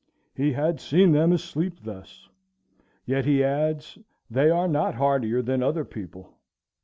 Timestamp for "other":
5.61-5.85